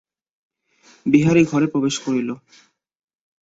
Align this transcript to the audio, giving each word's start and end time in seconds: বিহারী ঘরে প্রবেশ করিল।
বিহারী 1.05 1.43
ঘরে 1.43 1.67
প্রবেশ 1.67 1.95
করিল। 1.99 2.29